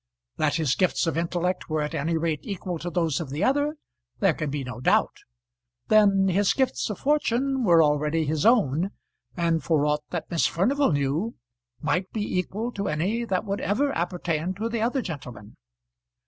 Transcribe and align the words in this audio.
That 0.37 0.55
his 0.55 0.73
gifts 0.73 1.05
of 1.05 1.15
intellect 1.15 1.69
were 1.69 1.83
at 1.83 1.93
any 1.93 2.17
rate 2.17 2.39
equal 2.41 2.79
to 2.79 2.89
those 2.89 3.19
of 3.19 3.29
the 3.29 3.43
other 3.43 3.75
there 4.19 4.33
can 4.33 4.49
be 4.49 4.63
no 4.63 4.79
doubt. 4.79 5.13
Then, 5.89 6.27
his 6.27 6.53
gifts 6.53 6.89
of 6.89 6.97
fortune 6.97 7.63
were 7.63 7.83
already 7.83 8.25
his 8.25 8.43
own, 8.43 8.89
and 9.37 9.63
for 9.63 9.85
ought 9.85 10.01
that 10.09 10.31
Miss 10.31 10.47
Furnival 10.47 10.91
knew, 10.91 11.35
might 11.81 12.11
be 12.11 12.39
equal 12.39 12.71
to 12.71 12.87
any 12.87 13.25
that 13.25 13.45
would 13.45 13.61
ever 13.61 13.95
appertain 13.95 14.55
to 14.55 14.69
the 14.69 14.81
other 14.81 15.03
gentleman. 15.03 15.55